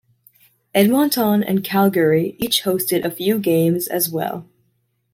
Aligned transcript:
Edmonton 0.73 1.43
and 1.43 1.63
Calgary 1.63 2.35
each 2.39 2.63
hosted 2.63 3.05
a 3.05 3.11
few 3.11 3.37
games 3.37 3.87
as 3.87 4.09
well. 4.09 4.47